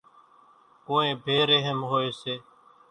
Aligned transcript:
ڪونئين 0.85 1.15
ڀيَ 1.25 1.37
ريحم 1.49 1.79
هوئيَ 1.89 2.09
سي۔ 2.21 2.35